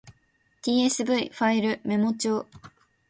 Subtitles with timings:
[0.63, 2.47] tsv ファイルメモ帳